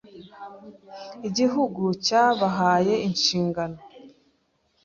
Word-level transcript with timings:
Igihugu 1.27 1.83
cyabahaye 2.05 2.93
inshingano 3.07 3.79